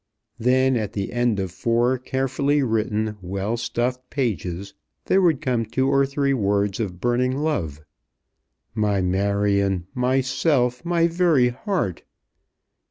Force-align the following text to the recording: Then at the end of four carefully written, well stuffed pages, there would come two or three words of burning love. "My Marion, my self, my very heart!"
Then 0.39 0.77
at 0.77 0.93
the 0.93 1.13
end 1.13 1.39
of 1.39 1.51
four 1.51 1.99
carefully 1.99 2.63
written, 2.63 3.17
well 3.21 3.55
stuffed 3.55 4.09
pages, 4.09 4.73
there 5.05 5.21
would 5.21 5.41
come 5.41 5.63
two 5.63 5.89
or 5.89 6.07
three 6.07 6.33
words 6.33 6.79
of 6.79 6.99
burning 6.99 7.37
love. 7.37 7.79
"My 8.73 9.03
Marion, 9.03 9.85
my 9.93 10.21
self, 10.21 10.83
my 10.83 11.05
very 11.05 11.49
heart!" 11.49 12.01